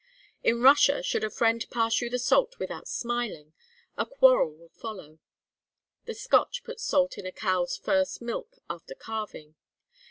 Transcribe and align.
In 0.41 0.63
Russia, 0.63 1.03
should 1.03 1.23
a 1.23 1.29
friend 1.29 1.63
pass 1.69 2.01
you 2.01 2.09
the 2.09 2.17
salt 2.17 2.57
without 2.57 2.87
smiling, 2.87 3.53
a 3.95 4.03
quarrel 4.07 4.49
will 4.51 4.69
follow. 4.69 5.19
The 6.05 6.15
Scotch 6.15 6.63
put 6.63 6.79
salt 6.79 7.19
in 7.19 7.27
a 7.27 7.31
cow's 7.31 7.77
first 7.77 8.19
milk 8.19 8.55
after 8.67 8.95
calving. 8.95 9.53